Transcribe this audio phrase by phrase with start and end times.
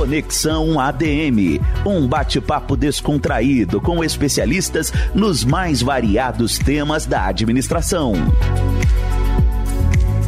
[0.00, 8.14] Conexão ADM, um bate-papo descontraído com especialistas nos mais variados temas da administração.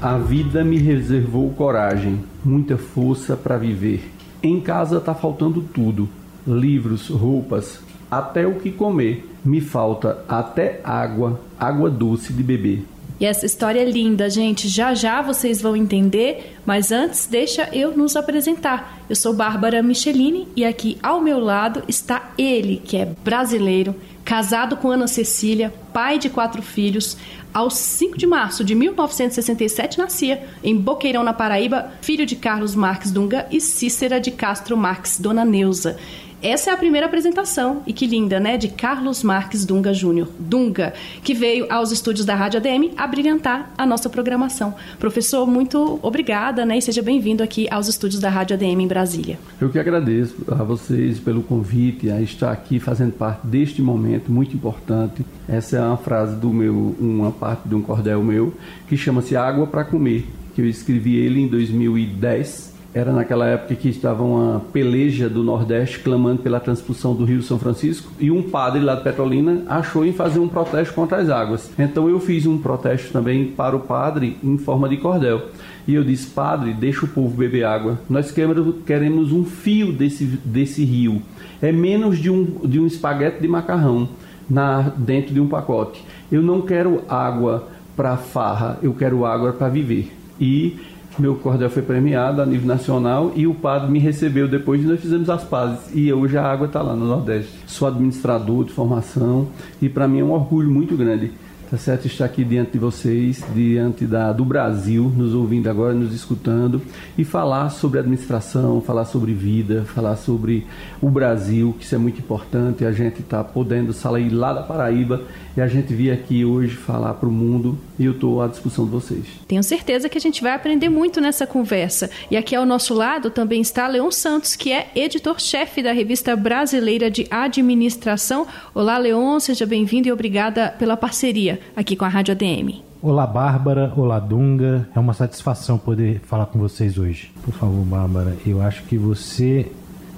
[0.02, 4.12] A vida me reservou coragem, muita força para viver.
[4.42, 6.06] Em casa tá faltando tudo:
[6.46, 9.26] livros, roupas, até o que comer.
[9.42, 12.84] Me falta até água, água doce de beber.
[13.22, 14.66] E essa história é linda, gente.
[14.66, 18.98] Já já vocês vão entender, mas antes deixa eu nos apresentar.
[19.08, 23.94] Eu sou Bárbara Michelini e aqui ao meu lado está ele, que é brasileiro,
[24.24, 27.16] casado com Ana Cecília, pai de quatro filhos.
[27.54, 33.12] Aos 5 de março de 1967 nascia, em Boqueirão, na Paraíba, filho de Carlos Marques
[33.12, 35.96] Dunga e Cícera de Castro Marques, Dona Neuza.
[36.42, 38.58] Essa é a primeira apresentação, e que linda, né?
[38.58, 40.28] De Carlos Marques Dunga Júnior.
[40.40, 40.92] Dunga,
[41.22, 44.74] que veio aos estúdios da Rádio ADM a brilhantar a nossa programação.
[44.98, 46.78] Professor, muito obrigada, né?
[46.78, 49.38] E seja bem-vindo aqui aos estúdios da Rádio ADM em Brasília.
[49.60, 54.56] Eu que agradeço a vocês pelo convite, a estar aqui fazendo parte deste momento muito
[54.56, 55.24] importante.
[55.48, 58.52] Essa é uma frase do meu, uma parte de um cordel meu,
[58.88, 63.88] que chama-se Água para Comer, que eu escrevi ele em 2010 era naquela época que
[63.88, 68.82] estava uma peleja do Nordeste clamando pela transpulsão do Rio São Francisco e um padre
[68.82, 71.70] lá de Petrolina achou em fazer um protesto contra as águas.
[71.78, 75.48] Então eu fiz um protesto também para o padre em forma de cordel.
[75.86, 77.98] E eu disse, padre, deixa o povo beber água.
[78.08, 81.22] Nós queremos um fio desse, desse rio.
[81.60, 84.08] É menos de um, de um espaguete de macarrão
[84.48, 86.04] na, dentro de um pacote.
[86.30, 90.12] Eu não quero água para farra, eu quero água para viver.
[90.40, 90.76] E
[91.18, 95.00] meu cordel foi premiado a nível nacional e o padre me recebeu depois e nós
[95.00, 95.94] fizemos as pazes.
[95.94, 97.52] E hoje a água está lá no Nordeste.
[97.66, 99.48] Sou administrador de formação
[99.80, 101.32] e para mim é um orgulho muito grande
[101.72, 102.06] tá certo?
[102.06, 106.82] Estar aqui diante de vocês, diante da, do Brasil, nos ouvindo agora, nos escutando
[107.16, 110.66] e falar sobre administração, falar sobre vida, falar sobre
[111.00, 112.84] o Brasil, que isso é muito importante.
[112.84, 115.22] A gente está podendo sair lá da Paraíba
[115.56, 118.84] e a gente vir aqui hoje falar para o mundo e eu estou à disposição
[118.84, 119.24] de vocês.
[119.48, 122.10] Tenho certeza que a gente vai aprender muito nessa conversa.
[122.30, 127.10] E aqui ao nosso lado também está Leon Santos, que é editor-chefe da revista brasileira
[127.10, 128.46] de administração.
[128.74, 132.82] Olá, Leon, seja bem-vindo e obrigada pela parceria aqui com a Rádio ADM.
[133.00, 133.92] Olá, Bárbara.
[133.96, 134.88] Olá, Dunga.
[134.94, 137.32] É uma satisfação poder falar com vocês hoje.
[137.44, 139.70] Por favor, Bárbara, eu acho que você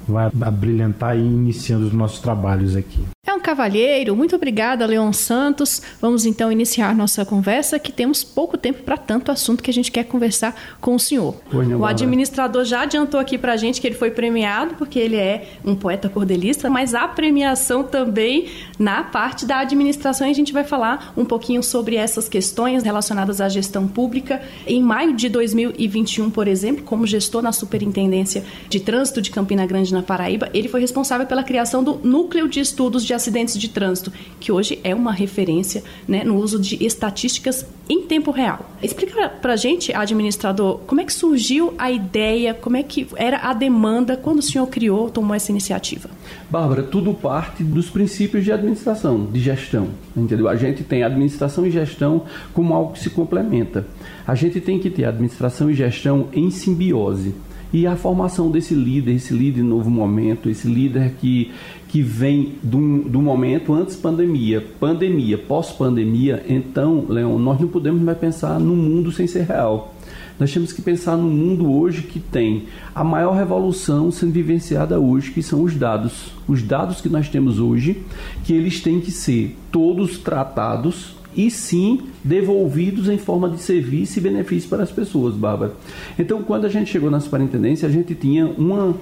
[0.06, 3.13] vai brilhantar iniciando os nossos trabalhos aqui.
[3.34, 4.14] Um cavalheiro.
[4.14, 5.82] Muito obrigada, Leon Santos.
[6.00, 9.90] Vamos então iniciar nossa conversa, que temos pouco tempo para tanto assunto que a gente
[9.90, 11.34] quer conversar com o senhor.
[11.78, 15.48] O administrador já adiantou aqui para a gente que ele foi premiado, porque ele é
[15.64, 20.28] um poeta cordelista, mas a premiação também na parte da administração.
[20.28, 24.40] E a gente vai falar um pouquinho sobre essas questões relacionadas à gestão pública.
[24.64, 29.92] Em maio de 2021, por exemplo, como gestor na Superintendência de Trânsito de Campina Grande,
[29.92, 34.12] na Paraíba, ele foi responsável pela criação do Núcleo de Estudos de acidentes de trânsito,
[34.38, 38.70] que hoje é uma referência né, no uso de estatísticas em tempo real.
[38.82, 43.38] Explica para a gente, administrador, como é que surgiu a ideia, como é que era
[43.38, 46.08] a demanda quando o senhor criou, tomou essa iniciativa?
[46.50, 50.48] Bárbara, tudo parte dos princípios de administração, de gestão, entendeu?
[50.48, 53.86] A gente tem administração e gestão como algo que se complementa.
[54.26, 57.34] A gente tem que ter administração e gestão em simbiose
[57.74, 61.50] e a formação desse líder, esse líder novo momento, esse líder que,
[61.88, 68.16] que vem do, do momento antes pandemia, pandemia, pós-pandemia, então, Leon, nós não podemos mais
[68.16, 69.92] pensar no mundo sem ser real.
[70.38, 75.32] Nós temos que pensar no mundo hoje que tem a maior revolução sendo vivenciada hoje,
[75.32, 76.30] que são os dados.
[76.46, 78.04] Os dados que nós temos hoje,
[78.44, 84.22] que eles têm que ser todos tratados e sim devolvidos em forma de serviço e
[84.22, 85.72] benefício para as pessoas, Bárbara.
[86.18, 88.94] Então, quando a gente chegou na superintendência, a gente tinha uma,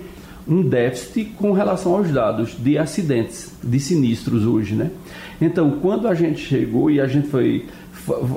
[0.47, 4.91] um déficit com relação aos dados de acidentes, de sinistros hoje, né?
[5.41, 7.67] Então, quando a gente chegou e a gente foi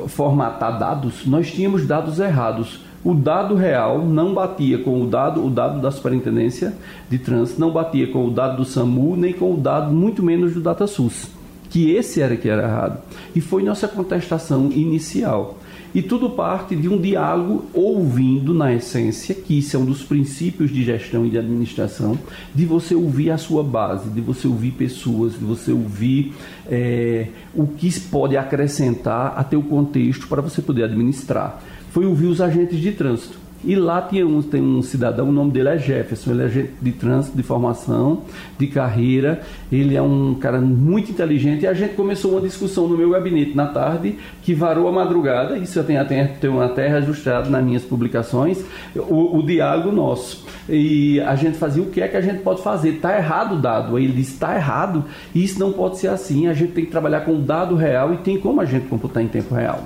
[0.07, 2.83] formatar dados, nós tínhamos dados errados.
[3.03, 6.73] O dado real não batia com o dado, o dado da Superintendência
[7.07, 10.55] de Trânsito, não batia com o dado do SAMU, nem com o dado, muito menos
[10.55, 11.34] do DataSUS
[11.75, 13.01] que esse era que era errado.
[13.35, 15.59] E foi nossa contestação inicial.
[15.93, 20.71] E tudo parte de um diálogo ouvindo, na essência, que isso é um dos princípios
[20.71, 22.17] de gestão e de administração,
[22.53, 26.33] de você ouvir a sua base, de você ouvir pessoas, de você ouvir
[26.65, 31.61] é, o que pode acrescentar a teu contexto para você poder administrar.
[31.91, 33.44] Foi ouvir os agentes de trânsito.
[33.65, 36.71] E lá tinha um, tem um cidadão, o nome dele é Jefferson, ele é agente
[36.79, 38.21] de trânsito, de formação,
[38.59, 39.41] de carreira,
[39.71, 41.63] ele é um cara muito inteligente.
[41.63, 45.57] E a gente começou uma discussão no meu gabinete na tarde que varou a madrugada,
[45.57, 48.63] isso eu tenho, tenho, tenho até registrado nas minhas publicações,
[48.95, 50.45] o, o diálogo nosso.
[50.69, 53.59] E a gente fazia o que é que a gente pode fazer, está errado o
[53.59, 56.91] dado, aí ele disse, está errado, isso não pode ser assim, a gente tem que
[56.91, 59.83] trabalhar com o dado real e tem como a gente computar em tempo real.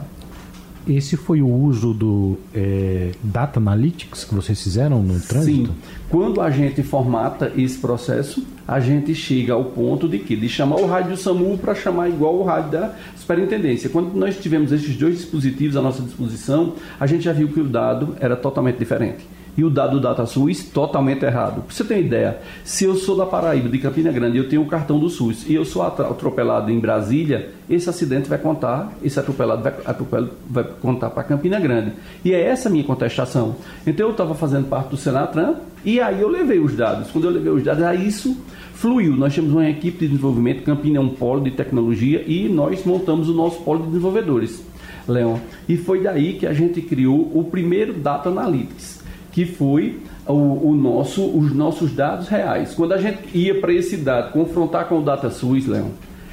[0.89, 5.69] Esse foi o uso do é, Data Analytics que vocês fizeram no trânsito?
[5.69, 5.75] Sim.
[6.09, 10.77] Quando a gente formata esse processo, a gente chega ao ponto de que de chamar
[10.77, 13.87] o rádio SAMU para chamar igual o rádio da superintendência.
[13.87, 17.65] Quando nós tivemos esses dois dispositivos à nossa disposição, a gente já viu que o
[17.65, 19.23] dado era totalmente diferente
[19.57, 21.61] e o dado do DataSUS totalmente errado.
[21.63, 24.67] Para você ter ideia, se eu sou da Paraíba, de Campina Grande, eu tenho um
[24.67, 29.61] cartão do SUS e eu sou atropelado em Brasília, esse acidente vai contar, esse atropelado
[29.61, 31.93] vai, atropelado vai contar para Campina Grande.
[32.23, 33.55] E é essa a minha contestação.
[33.85, 37.11] Então eu estava fazendo parte do Senatran e aí eu levei os dados.
[37.11, 38.37] Quando eu levei os dados, aí isso
[38.73, 39.15] fluiu.
[39.15, 43.29] Nós temos uma equipe de desenvolvimento, Campina é um polo de tecnologia e nós montamos
[43.29, 44.63] o nosso polo de desenvolvedores.
[45.07, 45.37] Leon.
[45.67, 48.98] E foi daí que a gente criou o primeiro Data Analytics
[49.31, 52.73] que foi o, o, nosso, os nossos dados reais.
[52.73, 55.89] Quando a gente ia para esse dado confrontar com o DataSUS, Leon,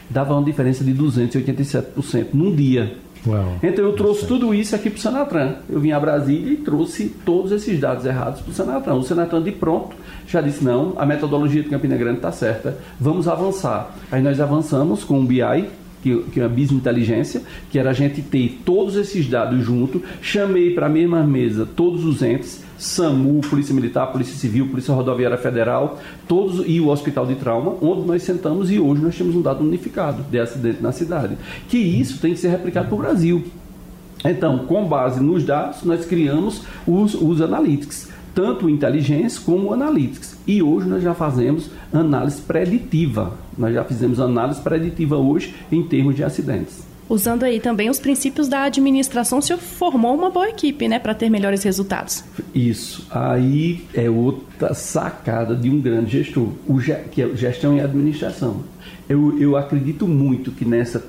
[0.08, 2.96] dava uma diferença de 287% num dia.
[3.26, 5.54] Uau, então eu trouxe tudo isso aqui para o Senatran.
[5.69, 8.94] Eu vim a Brasília e trouxe todos esses dados errados para o Senatran.
[8.94, 9.96] O Senatran de pronto
[10.28, 13.96] já disse, não, a metodologia de Campina Grande está certa, vamos avançar.
[14.10, 15.40] Aí nós avançamos com o BI,
[16.02, 20.02] que, que é a business inteligência, que era a gente ter todos esses dados junto,
[20.22, 25.38] chamei para a mesma mesa todos os entes, SAMU, Polícia Militar, Polícia Civil, Polícia Rodoviária
[25.38, 29.43] Federal, todos e o Hospital de Trauma, onde nós sentamos e hoje nós temos um
[29.43, 31.37] dado unificado de acidente na cidade.
[31.69, 33.44] Que isso tem que ser replicado para o Brasil.
[34.25, 40.37] Então, com base nos dados, nós criamos os, os analytics, tanto inteligência como analytics.
[40.46, 43.34] E hoje nós já fazemos análise preditiva.
[43.56, 46.87] Nós já fizemos análise preditiva hoje em termos de acidentes.
[47.08, 51.31] Usando aí também os princípios da administração, senhor formou uma boa equipe, né, para ter
[51.31, 52.25] melhores resultados.
[52.55, 53.06] Isso.
[53.11, 56.81] Aí é outra sacada de um grande gestor, o
[57.11, 58.64] que é gestão e administração.
[59.08, 61.03] Eu, eu acredito muito que nessa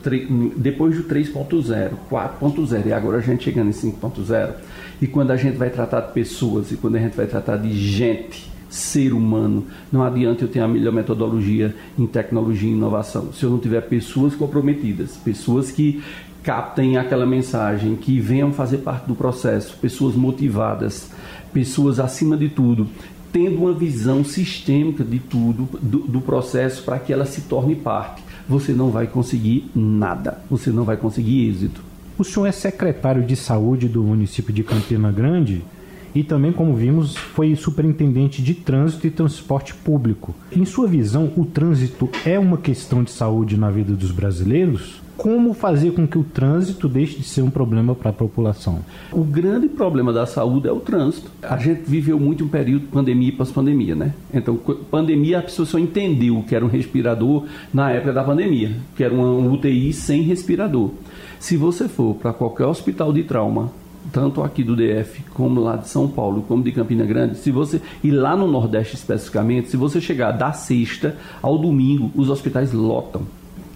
[0.56, 4.54] depois do 3.0, 4.0 e agora a gente chegando em 5.0,
[5.02, 7.72] e quando a gente vai tratar de pessoas e quando a gente vai tratar de
[7.74, 9.66] gente, ser humano.
[9.92, 13.82] Não adianta eu ter a melhor metodologia em tecnologia e inovação se eu não tiver
[13.82, 16.02] pessoas comprometidas, pessoas que
[16.44, 21.12] captem aquela mensagem, que venham fazer parte do processo, pessoas motivadas,
[21.52, 22.88] pessoas acima de tudo
[23.32, 28.24] tendo uma visão sistêmica de tudo, do, do processo, para que ela se torne parte.
[28.48, 31.82] Você não vai conseguir nada, você não vai conseguir êxito.
[32.18, 35.64] O senhor é secretário de saúde do município de Campina Grande
[36.18, 40.34] e também, como vimos, foi superintendente de trânsito e transporte público.
[40.52, 45.00] Em sua visão, o trânsito é uma questão de saúde na vida dos brasileiros?
[45.16, 48.80] Como fazer com que o trânsito deixe de ser um problema para a população?
[49.12, 51.30] O grande problema da saúde é o trânsito.
[51.40, 54.16] A gente viveu muito um período de pandemia e pós-pandemia, né?
[54.34, 54.60] Então,
[54.90, 59.14] pandemia, a pessoa só entendeu que era um respirador na época da pandemia, que era
[59.14, 60.90] uma UTI sem respirador.
[61.40, 63.72] Se você for para qualquer hospital de trauma,
[64.12, 67.82] tanto aqui do DF como lá de São Paulo, como de Campina Grande, se você
[68.04, 73.24] e lá no Nordeste especificamente, se você chegar da sexta ao domingo, os hospitais lotam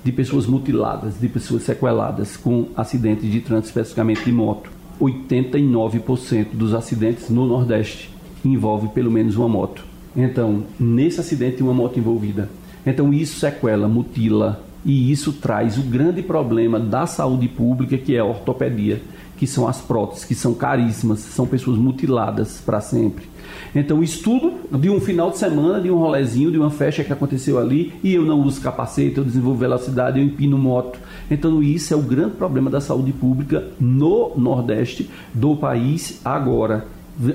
[0.04, 4.72] de pessoas mutiladas, de pessoas sequeladas com acidentes de trânsito, especificamente de moto.
[5.00, 8.10] 89% dos acidentes no Nordeste
[8.44, 9.84] envolve pelo menos uma moto.
[10.16, 12.50] Então, nesse acidente uma moto envolvida.
[12.86, 18.20] Então, isso sequela, mutila, e isso traz o grande problema da saúde pública, que é
[18.20, 19.00] a ortopedia
[19.42, 23.26] que são as próteses, que são caríssimas, são pessoas mutiladas para sempre.
[23.74, 27.58] Então, estudo de um final de semana, de um rolezinho, de uma festa que aconteceu
[27.58, 31.00] ali, e eu não uso capacete, eu desenvolvo velocidade, eu empino moto.
[31.32, 36.86] Então, isso é o grande problema da saúde pública no Nordeste do país agora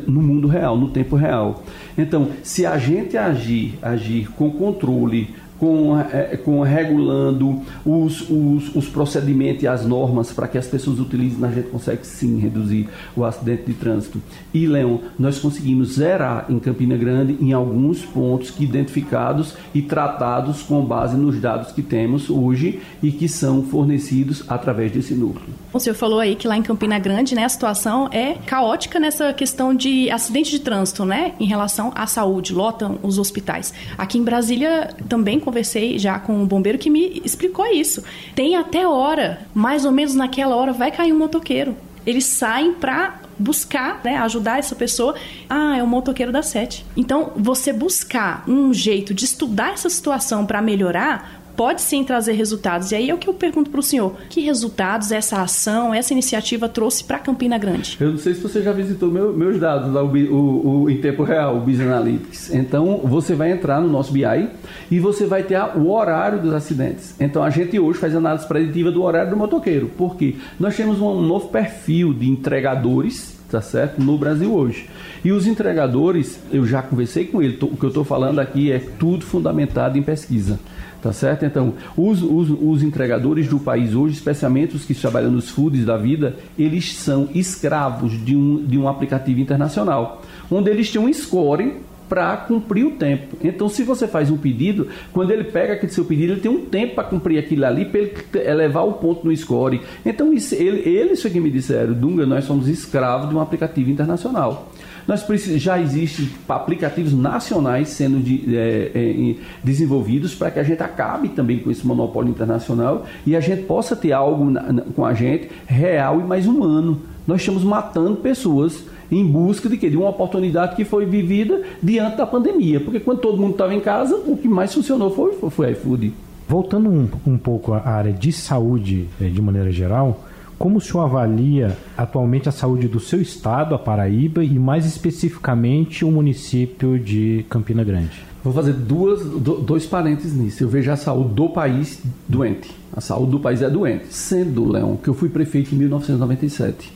[0.06, 1.62] no mundo real, no tempo real.
[1.98, 8.88] Então, se a gente agir, agir com controle, com, é, com regulando os, os, os,
[8.88, 13.24] procedimentos e as normas para que as pessoas utilizem, a gente consegue sim reduzir o
[13.24, 14.20] acidente de trânsito.
[14.52, 20.62] E, Leão, nós conseguimos zerar em Campina Grande em alguns pontos que identificados e tratados
[20.62, 25.46] com base nos dados que temos hoje e que são fornecidos através desse núcleo.
[25.72, 29.32] O senhor falou aí que lá em Campina Grande né, a situação é caótica nessa
[29.32, 31.34] questão de acidente de trânsito, né?
[31.38, 33.72] Em relação à saúde, lotam os hospitais.
[33.96, 38.02] Aqui em Brasília também conversei já com um bombeiro que me explicou isso.
[38.34, 41.76] Tem até hora, mais ou menos naquela hora, vai cair um motoqueiro.
[42.04, 45.14] Eles saem para buscar, né, ajudar essa pessoa.
[45.48, 46.84] Ah, é o motoqueiro da sete.
[46.96, 52.92] Então, você buscar um jeito de estudar essa situação para melhorar, pode sim trazer resultados.
[52.92, 56.12] E aí é o que eu pergunto para o senhor: que resultados essa ação, essa
[56.12, 57.96] iniciativa trouxe para Campina Grande?
[58.00, 60.98] Eu não sei se você já visitou meu, meus dados lá, o, o, o, em
[60.98, 62.54] tempo real, o Business Analytics.
[62.54, 64.48] Então, você vai entrar no nosso BI
[64.90, 67.14] e você vai ter o horário dos acidentes.
[67.18, 69.88] Então, a gente hoje faz análise preditiva do horário do motoqueiro.
[69.96, 70.36] Por quê?
[70.60, 74.02] Nós temos um novo perfil de entregadores tá certo?
[74.02, 74.88] No Brasil hoje.
[75.24, 78.78] E os entregadores, eu já conversei com ele, o que eu estou falando aqui é
[78.98, 80.58] tudo fundamentado em pesquisa.
[81.06, 81.44] Tá certo?
[81.44, 85.96] Então, os, os, os, entregadores do país hoje, especialmente os que trabalham nos foods da
[85.96, 90.20] vida, eles são escravos de um, de um aplicativo internacional,
[90.50, 91.74] onde eles têm um score
[92.08, 93.36] para cumprir o tempo.
[93.40, 96.64] Então, se você faz um pedido, quando ele pega aquele seu pedido, ele tem um
[96.64, 99.80] tempo para cumprir aquilo ali, para ele elevar o ponto no score.
[100.04, 103.90] Então, isso, ele, eles foi que me disseram, Dunga, nós somos escravos de um aplicativo
[103.90, 104.72] internacional.
[105.06, 105.24] Nós
[105.56, 111.60] já existem aplicativos nacionais sendo de, é, é, desenvolvidos para que a gente acabe também
[111.60, 115.48] com esse monopólio internacional e a gente possa ter algo na, na, com a gente
[115.66, 117.00] real e mais humano.
[117.26, 119.76] Nós estamos matando pessoas em busca de?
[119.76, 122.80] De uma oportunidade que foi vivida diante da pandemia.
[122.80, 126.12] Porque quando todo mundo estava em casa, o que mais funcionou foi, o iFood.
[126.48, 130.25] Voltando um, um pouco à área de saúde é, de maneira geral,
[130.58, 136.04] como o senhor avalia atualmente a saúde do seu estado, a Paraíba, e mais especificamente
[136.04, 138.24] o município de Campina Grande?
[138.42, 140.62] Vou fazer duas, dois parênteses nisso.
[140.62, 142.70] Eu vejo a saúde do país doente.
[142.92, 144.06] A saúde do país é doente.
[144.10, 146.92] Sendo, Leão, que eu fui prefeito em 1997.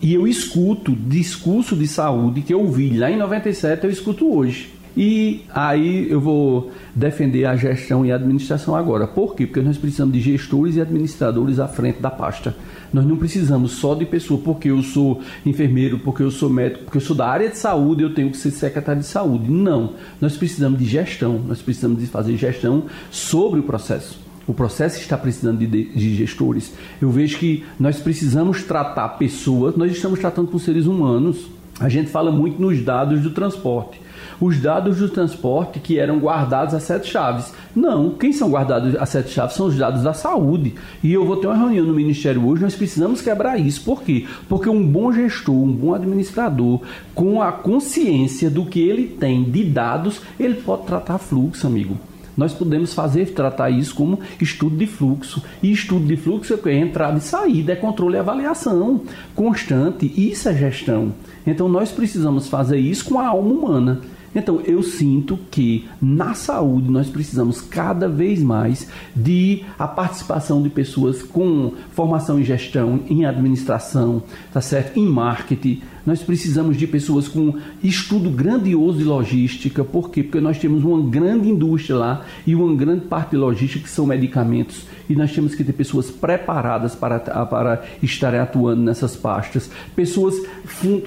[0.00, 4.72] E eu escuto discurso de saúde que eu ouvi lá em 97, eu escuto hoje.
[4.96, 9.08] E aí eu vou defender a gestão e a administração agora.
[9.08, 9.44] Por quê?
[9.44, 12.54] Porque nós precisamos de gestores e administradores à frente da pasta.
[12.92, 16.98] Nós não precisamos só de pessoa, porque eu sou enfermeiro, porque eu sou médico, porque
[16.98, 19.50] eu sou da área de saúde, eu tenho que ser secretário de saúde.
[19.50, 19.94] Não.
[20.20, 24.22] Nós precisamos de gestão, nós precisamos de fazer gestão sobre o processo.
[24.46, 26.72] O processo está precisando de, de, gestores.
[27.00, 31.46] Eu vejo que nós precisamos tratar pessoas, nós estamos tratando com seres humanos.
[31.80, 34.03] A gente fala muito nos dados do transporte
[34.40, 37.52] os dados do transporte que eram guardados a sete chaves.
[37.74, 40.74] Não, quem são guardados a sete chaves são os dados da saúde.
[41.02, 43.82] E eu vou ter uma reunião no Ministério hoje, nós precisamos quebrar isso.
[43.82, 44.26] Por quê?
[44.48, 46.80] Porque um bom gestor, um bom administrador,
[47.14, 51.96] com a consciência do que ele tem de dados, ele pode tratar fluxo, amigo
[52.36, 55.42] nós podemos fazer tratar isso como estudo de fluxo.
[55.62, 59.02] E estudo de fluxo é entrada e saída, é controle e avaliação
[59.34, 60.12] constante.
[60.16, 61.12] Isso é gestão.
[61.46, 64.00] Então nós precisamos fazer isso com a alma humana.
[64.34, 70.68] Então, eu sinto que na saúde nós precisamos cada vez mais de a participação de
[70.68, 74.22] pessoas com formação em gestão, em administração,
[74.52, 74.98] tá certo?
[74.98, 75.82] Em marketing.
[76.06, 79.82] Nós precisamos de pessoas com estudo grandioso de logística.
[79.82, 80.22] Por quê?
[80.22, 84.06] Porque nós temos uma grande indústria lá e uma grande parte de logística que são
[84.06, 90.34] medicamentos e nós temos que ter pessoas preparadas para, para estarem atuando nessas pastas, pessoas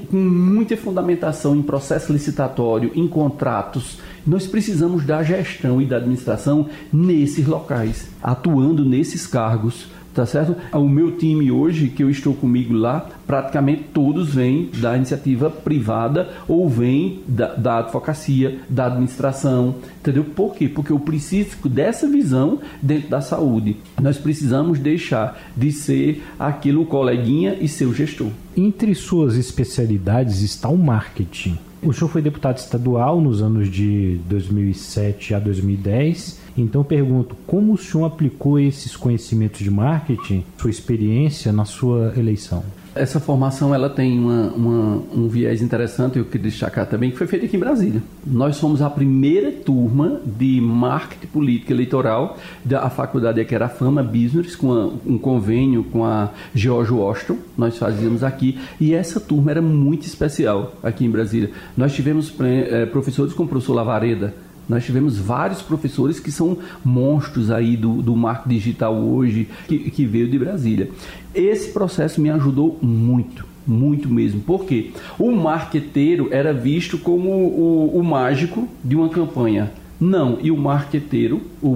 [0.09, 3.99] com muita fundamentação em processo licitatório, em contratos.
[4.25, 10.55] Nós precisamos da gestão e da administração nesses locais, atuando nesses cargos tá certo?
[10.73, 16.29] O meu time hoje, que eu estou comigo lá, praticamente todos vêm da iniciativa privada
[16.47, 20.23] ou vêm da, da advocacia, da administração, entendeu?
[20.23, 20.67] Por quê?
[20.67, 23.77] Porque eu preciso dessa visão dentro da saúde.
[24.01, 28.31] Nós precisamos deixar de ser aquilo coleguinha e ser o gestor.
[28.55, 31.59] Entre suas especialidades está o marketing.
[31.81, 37.77] O senhor foi deputado estadual nos anos de 2007 a 2010 então pergunto, como o
[37.77, 42.63] senhor aplicou esses conhecimentos de marketing, sua experiência na sua eleição?
[42.97, 47.27] Essa formação ela tem uma, uma, um viés interessante, eu queria destacar também, que foi
[47.27, 48.01] feita aqui em Brasília.
[48.25, 54.01] Nós somos a primeira turma de marketing política eleitoral da faculdade que era a Fama
[54.01, 59.51] Business, com a, um convênio com a George Washington, nós fazíamos aqui, e essa turma
[59.51, 61.51] era muito especial aqui em Brasília.
[61.75, 64.33] Nós tivemos é, professores como o professor Lavareda,
[64.67, 70.05] nós tivemos vários professores que são monstros aí do, do marco digital hoje, que, que
[70.05, 70.89] veio de Brasília.
[71.33, 74.39] Esse processo me ajudou muito muito mesmo.
[74.39, 74.91] Por quê?
[75.19, 79.73] O marqueteiro era visto como o, o mágico de uma campanha.
[79.99, 81.75] Não, e o marqueteiro, o,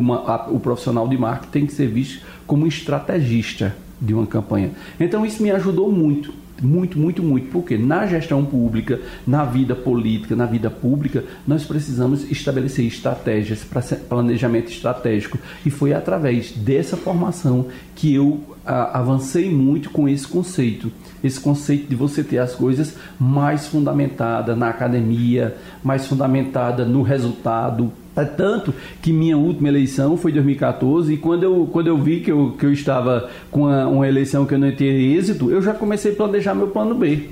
[0.51, 4.71] o profissional de marketing tem que ser visto como estrategista de uma campanha.
[4.99, 7.47] Então isso me ajudou muito Muito, muito, muito.
[7.51, 13.65] Porque na gestão pública, na vida política, na vida pública, nós precisamos estabelecer estratégias
[14.07, 15.39] planejamento estratégico.
[15.65, 17.65] E foi através dessa formação
[17.95, 20.91] que eu a, avancei muito com esse conceito.
[21.23, 27.91] Esse conceito de você ter as coisas mais fundamentadas na academia, mais fundamentada no resultado,
[28.15, 32.19] é tanto que minha última eleição foi em 2014 e quando eu, quando eu vi
[32.19, 35.61] que eu, que eu estava com uma, uma eleição que eu não ter êxito, eu
[35.61, 37.29] já comecei a planejar meu plano B.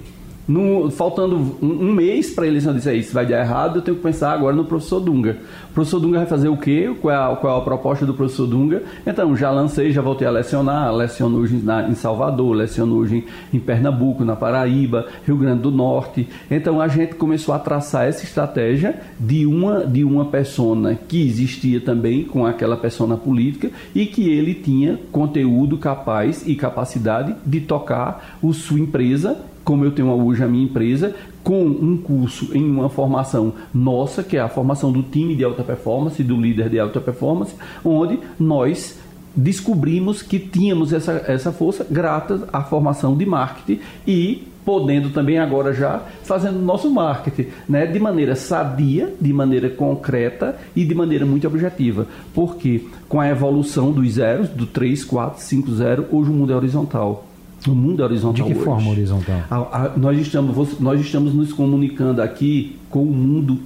[0.50, 3.82] No, faltando um, um mês para a eleição, eu disse: Isso vai dar errado, eu
[3.84, 5.38] tenho que pensar agora no professor Dunga.
[5.70, 6.92] O professor Dunga vai fazer o quê?
[7.00, 8.82] Qual é, a, qual é a proposta do professor Dunga?
[9.06, 10.92] Então, já lancei, já voltei a lecionar.
[10.92, 16.28] Leciono hoje na, em Salvador, leciono hoje em Pernambuco, na Paraíba, Rio Grande do Norte.
[16.50, 21.80] Então, a gente começou a traçar essa estratégia de uma, de uma persona que existia
[21.80, 28.40] também com aquela persona política e que ele tinha conteúdo capaz e capacidade de tocar
[28.42, 29.38] o sua empresa
[29.70, 34.36] como eu tenho hoje a minha empresa, com um curso em uma formação nossa, que
[34.36, 37.54] é a formação do time de alta performance, do líder de alta performance,
[37.86, 38.98] onde nós
[39.36, 45.72] descobrimos que tínhamos essa, essa força graças à formação de marketing e podendo também agora
[45.72, 51.46] já fazendo nosso marketing, né, de maneira sadia, de maneira concreta e de maneira muito
[51.46, 52.08] objetiva.
[52.34, 56.56] Porque com a evolução dos zeros, do 3, 4, 5, 0, hoje o mundo é
[56.56, 57.29] horizontal.
[57.68, 58.34] O mundo é horizontal.
[58.48, 58.66] De que hoje.
[58.66, 59.44] forma horizontal?
[59.50, 63.60] A, a, nós, estamos, nós estamos nos comunicando aqui com o mundo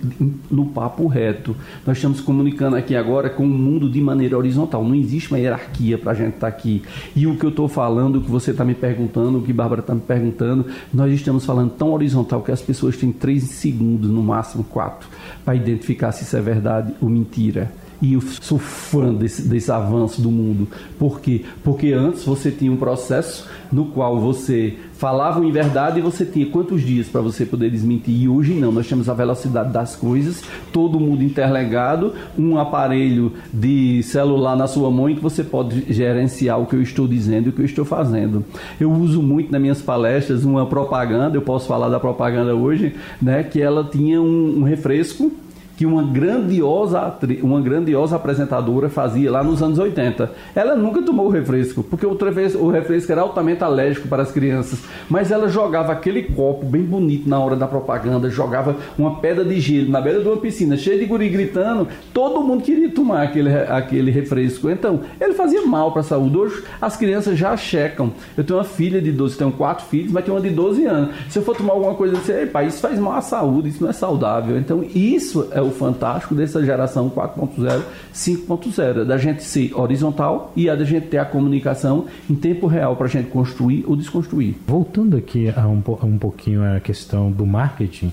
[0.49, 1.55] no papo reto.
[1.85, 4.83] Nós estamos comunicando aqui agora com o mundo de maneira horizontal.
[4.83, 6.81] Não existe uma hierarquia para a gente estar tá aqui.
[7.15, 9.81] E o que eu estou falando, o que você está me perguntando, o que Bárbara
[9.81, 14.23] está me perguntando, nós estamos falando tão horizontal que as pessoas têm três segundos, no
[14.23, 15.07] máximo quatro,
[15.45, 17.71] para identificar se isso é verdade ou mentira.
[18.03, 20.67] E eu sou fã desse, desse avanço do mundo.
[20.99, 21.45] Por quê?
[21.63, 26.45] Porque antes você tinha um processo no qual você falava em verdade e você tinha
[26.45, 28.13] quantos dias para você poder desmentir.
[28.13, 30.43] E hoje não, nós temos a velocidade das coisas,
[30.73, 36.59] todo mundo interligado, um aparelho de celular na sua mão em que você pode gerenciar
[36.59, 38.43] o que eu estou dizendo e o que eu estou fazendo.
[38.79, 43.43] Eu uso muito nas minhas palestras uma propaganda, eu posso falar da propaganda hoje, né,
[43.43, 45.31] que ela tinha um, um refresco
[45.75, 50.31] que uma grandiosa, uma grandiosa apresentadora fazia lá nos anos 80.
[50.55, 54.31] Ela nunca tomou o refresco, porque o refresco, o refresco era altamente alérgico para as
[54.31, 59.43] crianças, mas ela jogava aquele copo bem bonito na hora da propaganda, jogava uma pedra
[59.43, 63.23] de gelo na beira de uma piscina, cheia de guri gritando, todo mundo queria tomar
[63.23, 64.69] aquele, aquele refresco.
[64.69, 66.37] Então, ele fazia mal para a saúde.
[66.37, 68.11] Hoje, as crianças já checam.
[68.37, 71.15] Eu tenho uma filha de 12, tenho quatro filhos, mas tenho uma de 12 anos.
[71.29, 73.81] Se eu for tomar alguma coisa, eu sei, pai, isso faz mal à saúde, isso
[73.81, 74.57] não é saudável.
[74.57, 77.81] Então, isso é o fantástico dessa geração 4.0,
[78.13, 82.95] 5.0, da gente ser horizontal e a da gente ter a comunicação em tempo real
[82.95, 84.55] para a gente construir ou desconstruir.
[84.67, 88.11] Voltando aqui a um, um pouquinho a questão do marketing,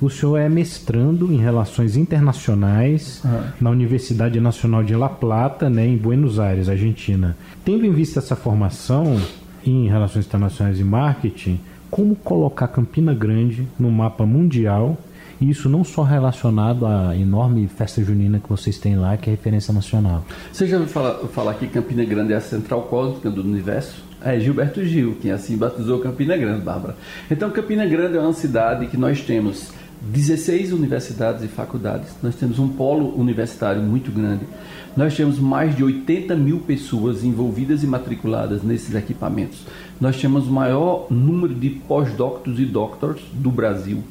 [0.00, 3.40] o senhor é mestrando em relações internacionais uhum.
[3.60, 7.36] na Universidade Nacional de La Plata, né, em Buenos Aires, Argentina.
[7.64, 9.18] Tendo em vista essa formação
[9.64, 11.58] em relações internacionais e marketing,
[11.90, 14.98] como colocar Campina Grande no mapa mundial
[15.40, 19.72] isso não só relacionado à enorme festa junina que vocês têm lá, que é referência
[19.72, 20.24] nacional.
[20.52, 24.04] Você já ouviu falar, falar que Campina Grande é a central cósmica do universo?
[24.22, 26.96] É Gilberto Gil, quem assim batizou Campina Grande, Bárbara.
[27.30, 29.70] Então, Campina Grande é uma cidade que nós temos
[30.00, 34.44] 16 universidades e faculdades, nós temos um polo universitário muito grande,
[34.96, 39.64] nós temos mais de 80 mil pessoas envolvidas e matriculadas nesses equipamentos,
[40.00, 44.02] nós temos o maior número de pós-doctors e doctors do Brasil,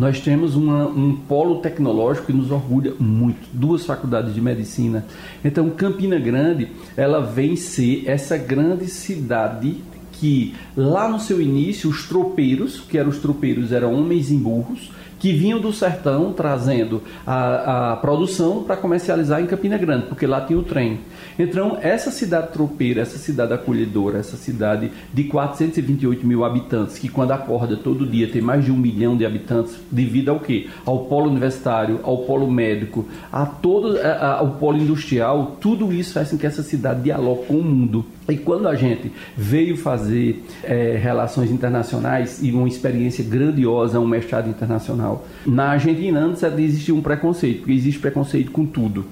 [0.00, 5.04] nós temos uma, um polo tecnológico que nos orgulha muito, duas faculdades de medicina.
[5.44, 9.76] Então, Campina Grande, ela vem ser essa grande cidade
[10.12, 14.90] que lá no seu início os tropeiros, que eram os tropeiros, eram homens em burros,
[15.18, 20.40] que vinham do sertão trazendo a, a produção para comercializar em Campina Grande, porque lá
[20.40, 21.00] tinha o trem.
[21.42, 27.30] Então, essa cidade tropeira, essa cidade acolhedora, essa cidade de 428 mil habitantes, que quando
[27.30, 30.68] acorda todo dia tem mais de um milhão de habitantes, devido ao quê?
[30.84, 36.30] Ao polo universitário, ao polo médico, a todo a, ao polo industrial, tudo isso faz
[36.30, 38.04] com que essa cidade dialogue com o mundo.
[38.28, 44.50] E quando a gente veio fazer é, relações internacionais e uma experiência grandiosa, um mestrado
[44.50, 49.06] internacional, na Argentina antes existia um preconceito, porque existe preconceito com tudo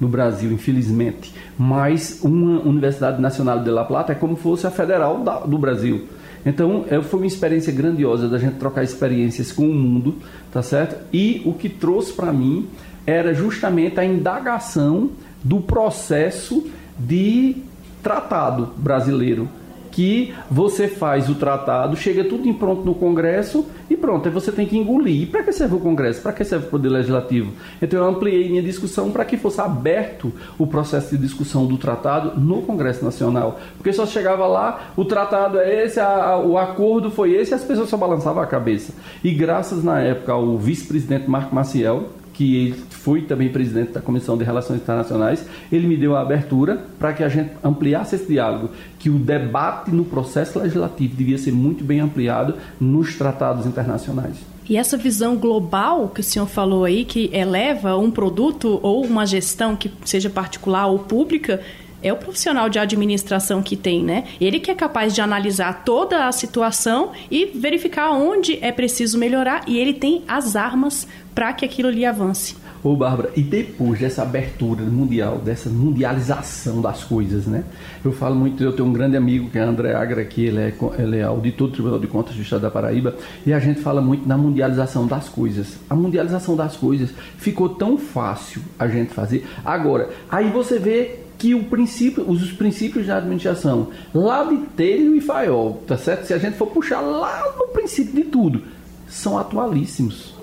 [0.00, 1.32] no Brasil, infelizmente.
[1.58, 5.58] Mas uma Universidade Nacional de La Plata é como se fosse a federal da, do
[5.58, 6.06] Brasil.
[6.44, 10.16] Então, é, foi uma experiência grandiosa da gente trocar experiências com o mundo,
[10.52, 10.96] tá certo?
[11.12, 12.68] E o que trouxe para mim
[13.06, 15.10] era justamente a indagação
[15.42, 16.66] do processo
[16.98, 17.56] de
[18.02, 19.48] tratado brasileiro
[19.94, 24.50] que você faz o tratado, chega tudo em pronto no Congresso e pronto, aí você
[24.50, 25.30] tem que engolir.
[25.30, 26.20] Para que serve o Congresso?
[26.20, 27.52] Para que serve o Poder Legislativo?
[27.80, 32.38] Então eu ampliei minha discussão para que fosse aberto o processo de discussão do tratado
[32.40, 33.60] no Congresso Nacional.
[33.76, 37.54] Porque só chegava lá, o tratado é esse, a, a, o acordo foi esse e
[37.54, 38.92] as pessoas só balançavam a cabeça.
[39.22, 44.44] E graças na época ao vice-presidente Marco Maciel, que foi também presidente da Comissão de
[44.44, 49.08] Relações Internacionais, ele me deu a abertura para que a gente ampliasse esse diálogo, que
[49.08, 54.36] o debate no processo legislativo devia ser muito bem ampliado nos tratados internacionais.
[54.68, 59.26] E essa visão global que o senhor falou aí, que eleva um produto ou uma
[59.26, 61.60] gestão que seja particular ou pública,
[62.04, 64.24] é o profissional de administração que tem, né?
[64.38, 69.64] Ele que é capaz de analisar toda a situação e verificar onde é preciso melhorar
[69.66, 72.62] e ele tem as armas para que aquilo lhe avance.
[72.84, 77.64] Ô, Bárbara, e depois dessa abertura mundial, dessa mundialização das coisas, né?
[78.04, 80.74] Eu falo muito, eu tenho um grande amigo que é André Agra, que ele é,
[80.98, 84.02] ele é auditor do Tribunal de Contas do Estado da Paraíba, e a gente fala
[84.02, 85.78] muito na mundialização das coisas.
[85.88, 89.46] A mundialização das coisas ficou tão fácil a gente fazer.
[89.64, 95.20] Agora, aí você vê que o princípio, os princípios da administração, lá de Telho e
[95.20, 96.24] Faiol, tá certo?
[96.24, 98.62] Se a gente for puxar lá no princípio de tudo,
[99.06, 100.34] são atualíssimos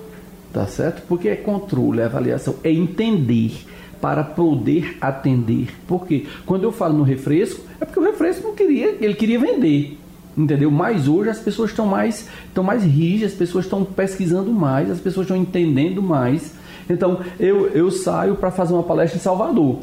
[0.52, 1.02] tá certo?
[1.08, 3.52] Porque é controle, é avaliação, é entender
[4.00, 5.68] para poder atender.
[5.88, 9.98] Porque quando eu falo no refresco, é porque o refresco não queria, ele queria vender.
[10.36, 10.70] Entendeu?
[10.70, 15.00] Mas hoje as pessoas estão mais, estão mais rígidas, as pessoas estão pesquisando mais, as
[15.00, 16.54] pessoas estão entendendo mais.
[16.88, 19.78] Então, eu, eu saio para fazer uma palestra em Salvador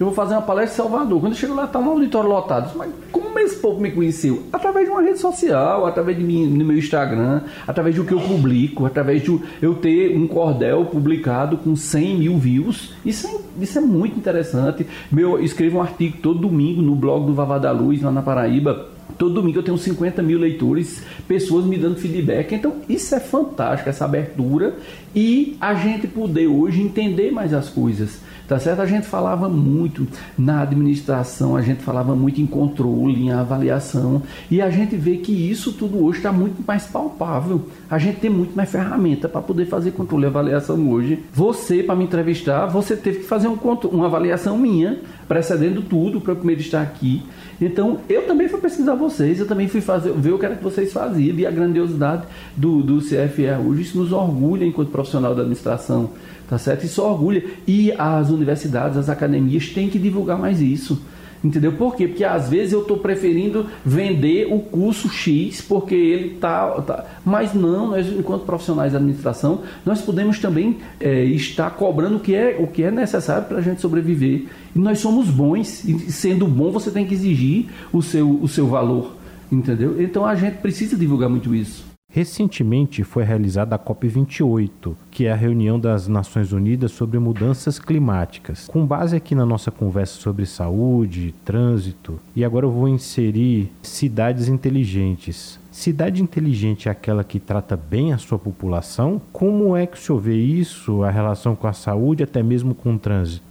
[0.00, 1.20] eu vou fazer uma palestra em Salvador.
[1.20, 2.72] Quando eu chego lá, está um auditório lotado.
[2.74, 4.44] Mas como esse povo me conheceu?
[4.50, 8.20] Através de uma rede social, através de mim, no meu Instagram, através do que eu
[8.20, 12.94] publico, através de eu ter um cordel publicado com 100 mil views.
[13.04, 14.86] Isso é, isso é muito interessante.
[15.12, 18.22] Meu, eu escrevo um artigo todo domingo no blog do Vavá da Luz, lá na
[18.22, 18.88] Paraíba.
[19.18, 22.54] Todo domingo eu tenho 50 mil leitores, pessoas me dando feedback.
[22.54, 24.76] Então, isso é fantástico, essa abertura
[25.14, 28.20] e a gente poder hoje entender mais as coisas.
[28.50, 28.82] Tá certo?
[28.82, 34.60] A gente falava muito na administração, a gente falava muito em controle, em avaliação, e
[34.60, 37.66] a gente vê que isso tudo hoje está muito mais palpável.
[37.88, 41.20] A gente tem muito mais ferramenta para poder fazer controle e avaliação hoje.
[41.32, 43.54] Você, para me entrevistar, você teve que fazer um,
[43.92, 47.22] uma avaliação minha, precedendo tudo para eu primeiro estar aqui.
[47.60, 50.64] Então, eu também fui pesquisar vocês, eu também fui fazer, ver o que era que
[50.64, 52.22] vocês faziam, vi a grandiosidade
[52.56, 53.82] do, do CFE hoje.
[53.82, 56.10] Isso nos orgulha enquanto profissional da administração
[56.50, 56.84] tá certo?
[56.84, 57.44] Isso orgulha.
[57.64, 61.00] E as universidades, as academias têm que divulgar mais isso.
[61.42, 61.72] Entendeu?
[61.72, 62.06] Por quê?
[62.06, 66.68] Porque às vezes eu estou preferindo vender o curso X porque ele está.
[66.82, 67.06] Tá...
[67.24, 72.34] Mas não, nós, enquanto profissionais da administração, nós podemos também é, estar cobrando o que
[72.34, 74.44] é, o que é necessário para a gente sobreviver.
[74.76, 78.66] E nós somos bons, e sendo bom, você tem que exigir o seu, o seu
[78.66, 79.14] valor.
[79.50, 80.00] Entendeu?
[80.00, 81.89] Então a gente precisa divulgar muito isso.
[82.12, 88.66] Recentemente foi realizada a COP28, que é a reunião das Nações Unidas sobre mudanças climáticas.
[88.66, 94.48] Com base aqui na nossa conversa sobre saúde, trânsito, e agora eu vou inserir cidades
[94.48, 95.60] inteligentes.
[95.70, 99.22] Cidade inteligente é aquela que trata bem a sua população?
[99.32, 102.96] Como é que o senhor vê isso, a relação com a saúde, até mesmo com
[102.96, 103.49] o trânsito?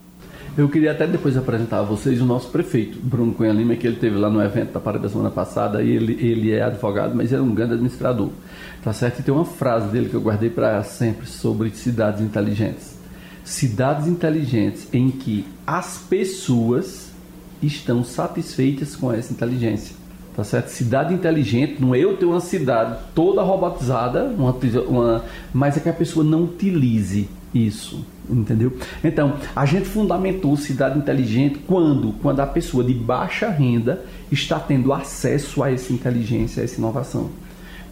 [0.60, 3.96] Eu queria até depois apresentar a vocês o nosso prefeito, Bruno Cunha Lima, que ele
[3.96, 7.40] teve lá no evento da Paraíba semana passada, e ele, ele é advogado, mas é
[7.40, 8.30] um grande administrador.
[8.84, 9.20] Tá certo?
[9.20, 12.98] E tem uma frase dele que eu guardei para sempre sobre cidades inteligentes.
[13.42, 17.10] Cidades inteligentes em que as pessoas
[17.64, 19.96] estão satisfeitas com essa inteligência.
[20.36, 20.68] Tá certo?
[20.68, 24.54] Cidade inteligente, não é eu ter uma cidade toda robotizada, uma,
[24.90, 28.74] uma, mas é que a pessoa não utilize isso, entendeu?
[29.04, 32.14] Então, a gente fundamentou cidade inteligente quando?
[32.22, 37.30] Quando a pessoa de baixa renda está tendo acesso a essa inteligência, a essa inovação.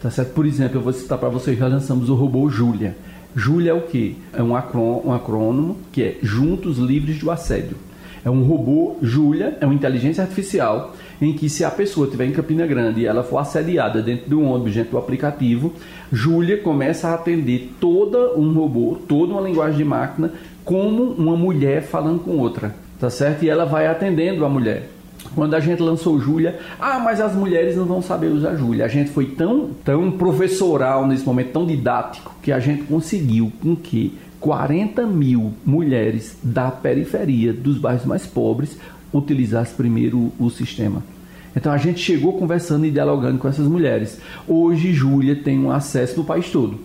[0.00, 0.32] Tá certo?
[0.32, 2.96] Por exemplo, eu vou citar para vocês, já lançamos o robô Júlia.
[3.34, 4.16] Júlia é o que?
[4.32, 7.76] É um, acrônimo que é Juntos Livres do Assédio.
[8.28, 12.30] É um robô, Júlia, é uma inteligência artificial em que se a pessoa estiver em
[12.30, 15.72] Campina Grande e ela for assediada dentro de um ônibus, dentro do aplicativo,
[16.12, 20.30] Júlia começa a atender toda um robô, toda uma linguagem de máquina,
[20.62, 23.46] como uma mulher falando com outra, tá certo?
[23.46, 24.90] E ela vai atendendo a mulher.
[25.34, 28.84] Quando a gente lançou Júlia, ah, mas as mulheres não vão saber usar Júlia.
[28.84, 33.74] A gente foi tão, tão professoral nesse momento, tão didático, que a gente conseguiu com
[33.74, 38.78] que 40 mil mulheres da periferia, dos bairros mais pobres,
[39.12, 41.02] utilizassem primeiro o sistema.
[41.56, 44.20] Então a gente chegou conversando e dialogando com essas mulheres.
[44.46, 46.78] Hoje, Júlia tem um acesso no país todo.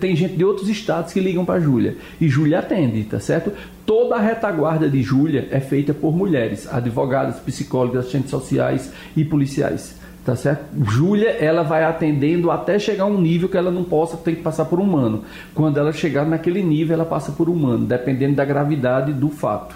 [0.00, 1.96] Tem gente de outros estados que ligam para Júlia.
[2.20, 3.52] E Júlia atende, tá certo?
[3.84, 10.01] Toda a retaguarda de Júlia é feita por mulheres, advogadas, psicólogas, assistentes sociais e policiais.
[10.24, 10.64] Tá certo?
[10.84, 14.42] Júlia, ela vai atendendo até chegar a um nível que ela não possa ter que
[14.42, 15.24] passar por humano.
[15.54, 19.74] Quando ela chegar naquele nível, ela passa por humano, dependendo da gravidade do fato,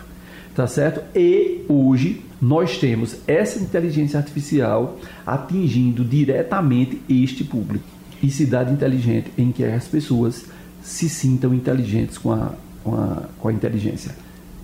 [0.55, 1.03] tá certo?
[1.19, 7.85] E hoje nós temos essa inteligência artificial atingindo diretamente este público.
[8.23, 10.47] E cidade inteligente em que as pessoas
[10.83, 14.15] se sintam inteligentes com a, com a, com a inteligência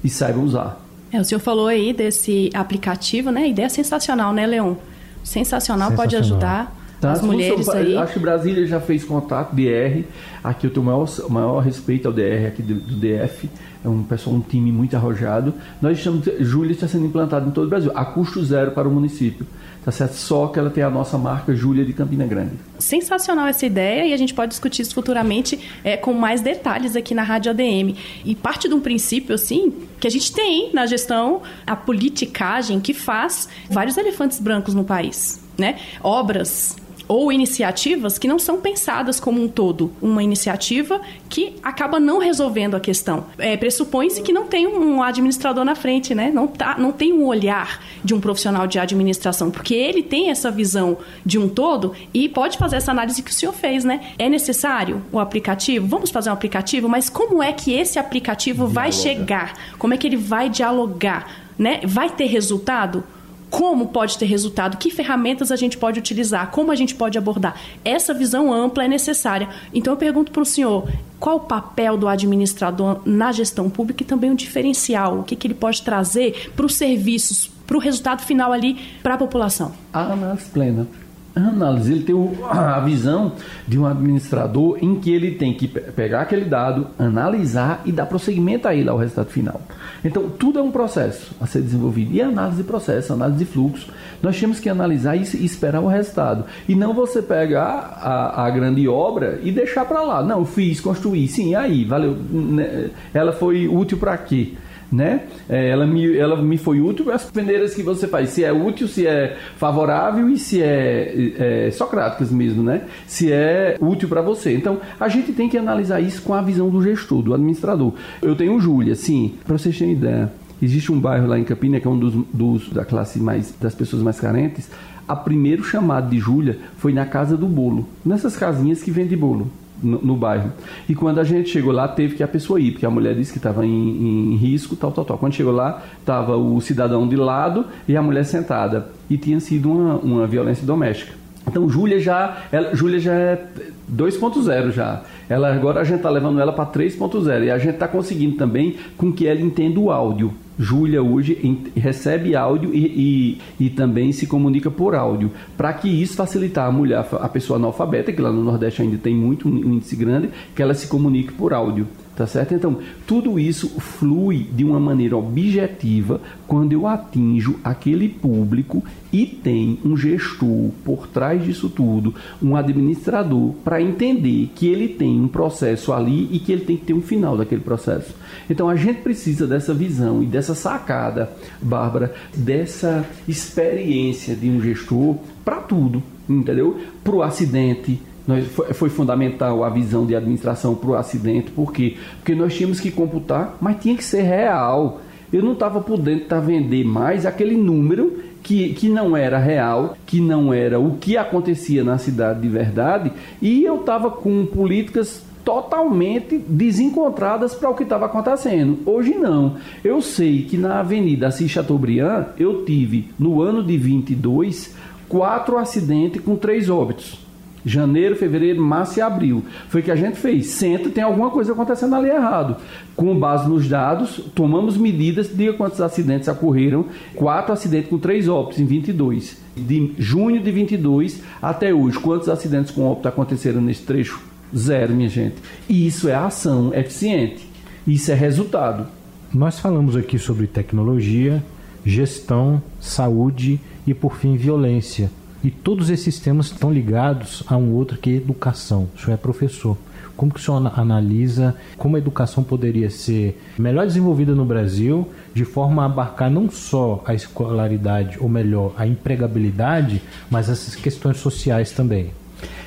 [0.03, 0.81] e saibam usar.
[1.13, 3.49] É, o senhor falou aí desse aplicativo, né?
[3.49, 4.75] Ideia sensacional, né, Leon?
[5.23, 5.97] Sensacional, sensacional.
[5.97, 6.73] pode ajudar
[7.09, 7.97] tá, as mulheres aí.
[7.97, 10.05] Acho que Brasília já fez contato, DR.
[10.43, 13.49] Aqui eu tenho o maior, maior respeito ao DR aqui do, do, DF.
[13.85, 15.53] É um pessoal, um time muito arrojado.
[15.81, 18.91] Nós estamos, Júlia está sendo implantada em todo o Brasil, a custo zero para o
[18.91, 19.47] município
[19.85, 20.15] tá certo?
[20.15, 22.53] Só que ela tem a nossa marca Júlia de Campina Grande.
[22.79, 27.15] Sensacional essa ideia e a gente pode discutir isso futuramente é, com mais detalhes aqui
[27.15, 27.97] na Rádio ADM.
[28.25, 32.95] E parte de um princípio, assim, que a gente tem na gestão, a politicagem que
[32.95, 35.43] faz vários elefantes brancos no país.
[35.59, 35.77] Né?
[36.03, 36.77] Obras
[37.09, 39.93] ou iniciativas que não são pensadas como um todo.
[40.01, 43.27] Uma iniciativa que acaba não resolvendo a questão.
[43.39, 46.31] É, Pressupõe-se que não tem um administrador na frente, né?
[46.33, 50.51] Não, tá, não tem um olhar de um profissional de administração, porque ele tem essa
[50.51, 54.13] visão de um todo e pode fazer essa análise que o senhor fez, né?
[54.19, 55.87] É necessário o aplicativo?
[55.87, 58.75] Vamos fazer um aplicativo, mas como é que esse aplicativo Dialoga.
[58.75, 59.55] vai chegar?
[59.79, 61.43] Como é que ele vai dialogar?
[61.59, 61.81] Né?
[61.85, 63.05] Vai ter resultado?
[63.53, 67.55] Como pode ter resultado, que ferramentas a gente pode utilizar, como a gente pode abordar.
[67.85, 69.47] Essa visão ampla é necessária.
[69.75, 70.89] Então eu pergunto para o senhor,
[71.21, 75.47] qual o papel do administrador na gestão pública e também um diferencial, o que, que
[75.47, 79.73] ele pode trazer para os serviços, para o resultado final ali para a população?
[79.93, 80.89] Análise plena
[81.35, 82.15] análise, ele tem
[82.49, 83.33] a visão
[83.67, 88.69] de um administrador em que ele tem que pegar aquele dado, analisar e dar prosseguimento
[88.69, 89.61] a ele ao resultado final.
[90.05, 92.13] Então, tudo é um processo a ser desenvolvido.
[92.13, 93.89] E análise de processo, análise de fluxo,
[94.23, 96.45] nós temos que analisar e esperar o resultado.
[96.69, 100.23] E não você pegar a, a grande obra e deixar para lá.
[100.23, 102.17] Não, fiz, construí, sim, aí, valeu.
[102.31, 104.55] Né, ela foi útil para quê?
[104.93, 105.23] Né?
[105.49, 108.87] É, ela, me, ela me foi útil as peneiras que você faz, se é útil,
[108.87, 112.83] se é favorável e se é, é socráticas mesmo, né?
[113.07, 114.55] Se é útil para você.
[114.55, 117.95] Então, a gente tem que analisar isso com a visão do gestor, do administrador.
[118.21, 120.31] Eu tenho Júlia, sim, para vocês terem ideia.
[120.61, 123.75] Existe um bairro lá em Campina que é um dos, dos da classe mais das
[123.75, 124.71] pessoas mais carentes.
[125.09, 129.51] A primeiro chamado de Júlia foi na casa do bolo, nessas casinhas que vendem bolo
[129.83, 130.53] no, no, bairro.
[130.89, 133.33] E quando a gente chegou lá, teve que a pessoa ir, porque a mulher disse
[133.33, 135.19] que estava em, em, risco, tal, tal, tal.
[135.19, 138.89] Quando chegou lá, estava o cidadão de lado e a mulher sentada.
[139.11, 141.15] E tinha sido uma, uma violência doméstica.
[141.47, 142.39] Então, Júlia já,
[142.73, 143.47] Júlia já é
[143.93, 145.03] 2.0 já.
[145.29, 148.77] Ela agora a gente está levando ela para 3.0 e a gente está conseguindo também
[148.97, 150.33] com que ela entenda o áudio.
[150.63, 151.37] Júlia hoje
[151.75, 156.73] recebe áudio e, e, e, também se comunica por áudio, para que isso facilitar a
[156.73, 160.63] mulher, a pessoa analfabeta, que lá no Nordeste ainda tem muito, um índice grande, que
[160.63, 161.89] ela se comunique por áudio.
[162.15, 162.53] Tá certo?
[162.53, 169.79] Então, tudo isso flui de uma maneira objetiva quando eu atinjo aquele público e tem
[169.83, 175.91] um gestor por trás disso tudo, um administrador, para entender que ele tem um processo
[175.91, 178.15] ali e que ele tem que ter um final daquele processo.
[178.49, 185.17] Então, a gente precisa dessa visão e dessa sacada, Bárbara, dessa experiência de um gestor
[185.43, 186.79] para tudo, entendeu?
[187.03, 191.73] Para o acidente nós, foi, foi, fundamental a visão de administração para o acidente, por
[191.73, 191.97] quê?
[192.19, 195.01] Porque nós tínhamos que computar, mas tinha que ser real.
[195.33, 200.21] Eu não estava podendo tá, vender mais aquele número que, que não era real, que
[200.21, 206.39] não era o que acontecia na cidade de verdade, e eu estava com políticas totalmente
[206.39, 208.79] desencontradas para o que estava acontecendo.
[208.87, 209.57] Hoje não.
[209.83, 214.75] Eu sei que na Avenida Assis Chateaubriand eu tive, no ano de 22,
[215.09, 217.19] quatro acidentes com três óbitos.
[217.65, 219.45] Janeiro, fevereiro, março e abril.
[219.69, 220.47] Foi o que a gente fez.
[220.47, 222.57] Senta, tem alguma coisa acontecendo ali errado.
[222.97, 226.87] Com base nos dados, tomamos medidas, diga quantos acidentes ocorreram.
[227.15, 229.41] Quatro acidentes com três óbitos em 22.
[229.57, 234.21] De junho de 22 até hoje, quantos acidentes com óbito aconteceram nesse trecho?
[234.57, 235.37] Zero, minha gente.
[235.69, 237.49] E isso é ação eficiente.
[237.87, 238.87] Isso é resultado.
[239.33, 241.43] Nós falamos aqui sobre tecnologia,
[241.85, 245.11] gestão, saúde e, por fim, violência.
[245.45, 248.89] E todos esses temas estão ligados a um outro que é educação.
[248.95, 249.77] O senhor é professor.
[250.17, 255.45] Como que o senhor analisa como a educação poderia ser melhor desenvolvida no Brasil, de
[255.45, 260.01] forma a abarcar não só a escolaridade, ou melhor, a empregabilidade,
[260.31, 262.11] mas essas questões sociais também?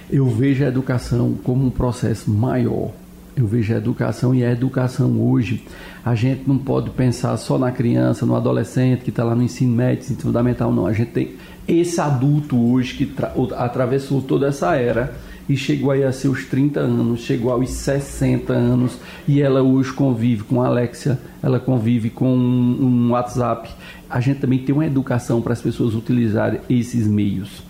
[0.10, 2.92] Eu vejo a educação como um processo maior
[3.36, 5.62] Eu vejo a educação e a educação hoje,
[6.06, 9.76] a gente não pode pensar só na criança, no adolescente que está lá no ensino
[9.76, 10.88] médio, ensino fundamental, não.
[10.88, 11.36] A gente tem
[11.68, 13.14] esse adulto hoje que
[13.58, 15.14] atravessou toda essa era
[15.50, 20.44] e chegou aí a seus 30 anos, chegou aos 60 anos e ela hoje convive
[20.44, 23.70] com a Alexia, ela convive com um, um WhatsApp.
[24.10, 27.62] A gente também tem uma educação para as pessoas utilizarem esses meios.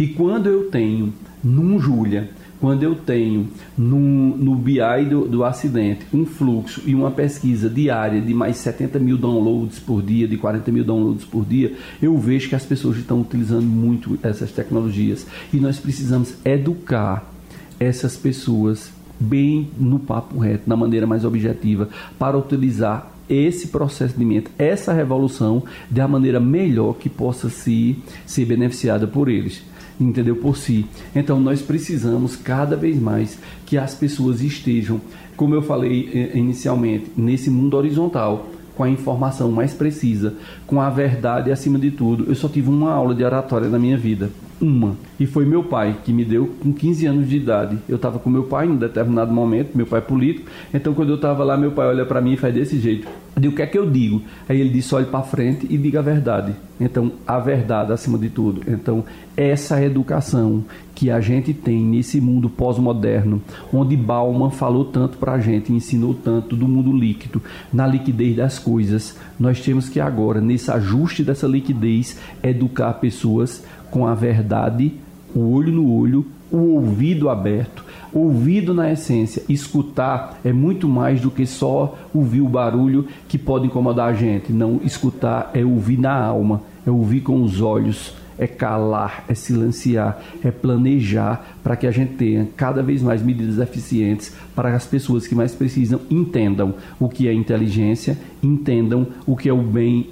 [0.00, 1.12] E quando eu tenho
[1.44, 2.30] num Júlia
[2.62, 3.98] quando eu tenho no,
[4.36, 9.18] no BI do, do acidente um fluxo e uma pesquisa diária de mais 70 mil
[9.18, 13.20] downloads por dia, de 40 mil downloads por dia, eu vejo que as pessoas estão
[13.20, 15.26] utilizando muito essas tecnologias.
[15.52, 17.28] E nós precisamos educar
[17.80, 24.92] essas pessoas bem no papo reto, na maneira mais objetiva, para utilizar esse procedimento, essa
[24.92, 29.71] revolução da maneira melhor que possa se ser beneficiada por eles
[30.02, 30.36] entendeu?
[30.36, 30.86] Por si.
[31.14, 35.00] Então nós precisamos cada vez mais que as pessoas estejam,
[35.36, 40.34] como eu falei eh, inicialmente, nesse mundo horizontal, com a informação mais precisa,
[40.66, 42.24] com a verdade acima de tudo.
[42.28, 44.30] Eu só tive uma aula de oratória na minha vida,
[44.62, 47.76] uma, e foi meu pai que me deu com 15 anos de idade.
[47.88, 51.08] Eu estava com meu pai em um determinado momento, meu pai é político, então quando
[51.08, 53.08] eu estava lá, meu pai olha para mim e faz desse jeito.
[53.36, 54.22] De o que é que eu digo?
[54.46, 56.54] Aí ele disse: olhe para frente e diga a verdade.
[56.78, 58.60] Então, a verdade acima de tudo.
[58.70, 59.04] Então,
[59.36, 63.40] essa educação que a gente tem nesse mundo pós-moderno,
[63.72, 67.40] onde Bauman falou tanto para a gente, ensinou tanto do mundo líquido,
[67.72, 74.04] na liquidez das coisas, nós temos que agora, nesse ajuste dessa liquidez, educar pessoas com
[74.08, 74.92] a verdade,
[75.32, 81.30] o olho no olho, o ouvido aberto Ouvido na essência, escutar é muito mais do
[81.30, 84.52] que só ouvir o barulho que pode incomodar a gente.
[84.52, 90.20] Não, escutar é ouvir na alma, é ouvir com os olhos, é calar, é silenciar,
[90.44, 94.84] é planejar para que a gente tenha cada vez mais medidas eficientes para que as
[94.84, 100.10] pessoas que mais precisam entendam o que é inteligência, entendam o que é o bem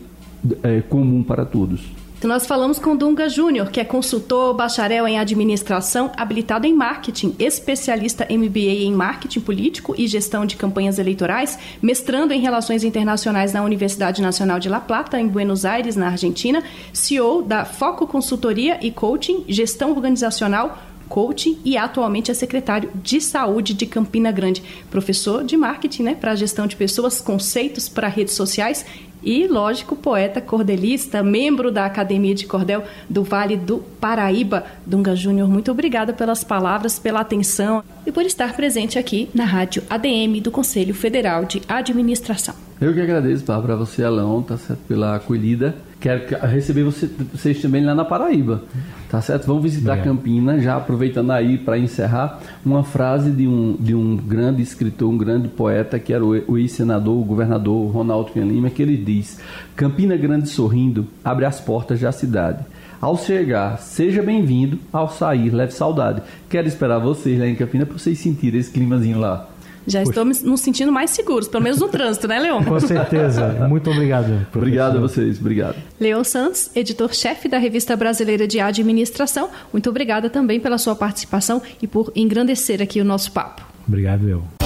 [0.63, 1.87] é, comum para todos.
[2.23, 8.27] Nós falamos com Dunga Júnior, que é consultor, bacharel em administração, habilitado em marketing, especialista
[8.31, 14.21] MBA em marketing político e gestão de campanhas eleitorais, mestrando em relações internacionais na Universidade
[14.21, 19.45] Nacional de La Plata, em Buenos Aires, na Argentina, CEO da Foco Consultoria e Coaching,
[19.49, 20.79] Gestão Organizacional,
[21.11, 26.37] coaching e atualmente é secretário de saúde de Campina Grande, professor de marketing, né, para
[26.37, 28.87] gestão de pessoas, conceitos para redes sociais
[29.23, 34.65] e, lógico, poeta cordelista, membro da Academia de Cordel do Vale do Paraíba.
[34.87, 39.83] Dunga Júnior, muito obrigada pelas palavras, pela atenção e por estar presente aqui na Rádio
[39.91, 42.55] ADM do Conselho Federal de Administração.
[42.81, 45.77] Eu que agradeço, para você, Alão, tá certo, pela acolhida.
[46.01, 48.63] Quero receber você, vocês também lá na Paraíba,
[49.11, 49.47] tá certo?
[49.47, 50.03] Vamos visitar é.
[50.03, 55.19] Campinas, já aproveitando aí para encerrar, uma frase de um, de um grande escritor, um
[55.19, 59.41] grande poeta, que era o ex-senador, o governador Ronaldo Lima, que ele diz:
[59.77, 62.65] Campina Grande sorrindo abre as portas da cidade.
[62.99, 64.79] Ao chegar, seja bem-vindo.
[64.91, 66.23] Ao sair, leve saudade.
[66.49, 69.50] Quero esperar vocês lá em Campinas para vocês sentirem esse climazinho lá.
[69.91, 70.11] Já Poxa.
[70.11, 72.63] estou nos sentindo mais seguros, pelo menos no trânsito, né, Leon?
[72.65, 73.67] Com certeza.
[73.69, 74.27] Muito obrigado.
[74.27, 74.59] Professor.
[74.59, 75.39] Obrigado a vocês.
[75.41, 75.77] Obrigado.
[75.99, 79.51] Leon Santos, editor-chefe da Revista Brasileira de Administração.
[79.73, 83.63] Muito obrigada também pela sua participação e por engrandecer aqui o nosso papo.
[83.87, 84.60] Obrigado, eu.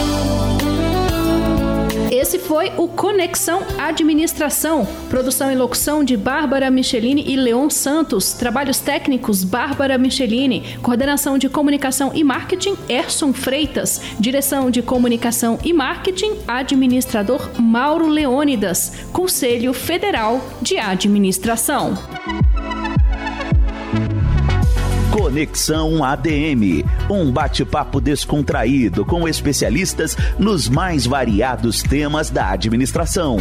[2.35, 4.85] Esse foi o Conexão Administração.
[5.09, 8.33] Produção e locução de Bárbara Michelini e Leon Santos.
[8.33, 10.77] Trabalhos técnicos Bárbara Michelini.
[10.83, 14.01] Coordenação de comunicação e marketing Erson Freitas.
[14.19, 19.05] Direção de comunicação e marketing administrador Mauro Leônidas.
[19.13, 21.97] Conselho Federal de Administração.
[25.25, 33.39] Conexão ADM, um bate-papo descontraído com especialistas nos mais variados temas da administração.